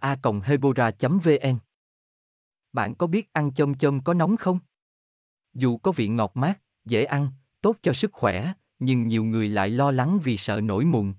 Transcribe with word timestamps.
a 0.00 0.16
hebora 0.44 0.90
vn 1.00 1.58
bạn 2.72 2.94
có 2.94 3.06
biết 3.06 3.32
ăn 3.32 3.52
chôm 3.54 3.74
chôm 3.74 4.00
có 4.04 4.14
nóng 4.14 4.36
không? 4.36 4.58
Dù 5.54 5.78
có 5.78 5.92
vị 5.92 6.08
ngọt 6.08 6.32
mát 6.34 6.60
dễ 6.84 7.04
ăn 7.04 7.28
tốt 7.60 7.76
cho 7.82 7.92
sức 7.92 8.12
khỏe 8.12 8.52
nhưng 8.78 9.08
nhiều 9.08 9.24
người 9.24 9.48
lại 9.48 9.70
lo 9.70 9.90
lắng 9.90 10.18
vì 10.24 10.36
sợ 10.36 10.60
nổi 10.60 10.84
mụn. 10.84 11.14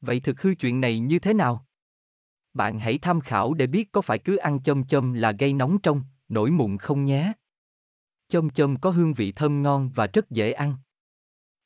Vậy 0.00 0.20
thực 0.20 0.40
hư 0.40 0.54
chuyện 0.54 0.80
này 0.80 0.98
như 0.98 1.18
thế 1.18 1.34
nào? 1.34 1.66
Bạn 2.54 2.78
hãy 2.78 2.98
tham 2.98 3.20
khảo 3.20 3.54
để 3.54 3.66
biết 3.66 3.92
có 3.92 4.00
phải 4.00 4.18
cứ 4.18 4.36
ăn 4.36 4.62
chôm 4.62 4.84
chôm 4.84 5.12
là 5.12 5.32
gây 5.32 5.52
nóng 5.52 5.78
trong, 5.82 6.02
nổi 6.28 6.50
mụn 6.50 6.78
không 6.78 7.04
nhé. 7.04 7.32
Chôm 8.28 8.50
chôm 8.50 8.76
có 8.80 8.90
hương 8.90 9.14
vị 9.14 9.32
thơm 9.32 9.62
ngon 9.62 9.90
và 9.94 10.06
rất 10.06 10.30
dễ 10.30 10.52
ăn. 10.52 10.76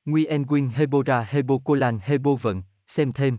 Nguyen 0.05 0.47
Quyên 0.47 0.69
Hebora 0.69 1.21
Hebocolan 1.21 1.99
Hebovận, 2.03 2.63
xem 2.87 3.13
thêm, 3.13 3.39